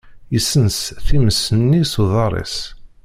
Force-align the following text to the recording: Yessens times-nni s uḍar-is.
Yessens 0.33 0.79
times-nni 1.05 1.81
s 1.91 1.93
uḍar-is. 2.01 2.57